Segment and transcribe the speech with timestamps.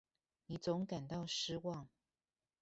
[0.47, 1.87] 你總感到失望